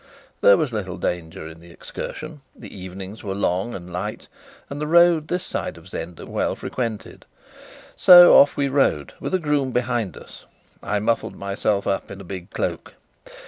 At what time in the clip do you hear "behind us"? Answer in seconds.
9.71-10.43